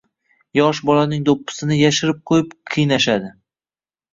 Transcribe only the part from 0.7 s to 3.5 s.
bolaning doʻppisini yashirib qoʻyib qiynashadi.